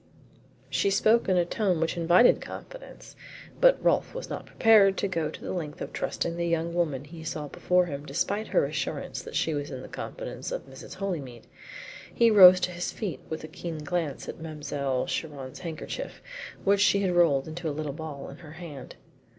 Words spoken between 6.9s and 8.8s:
he saw before him, despite her